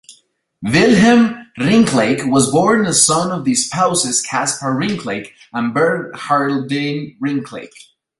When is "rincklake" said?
1.59-2.27, 4.73-5.31, 7.21-7.75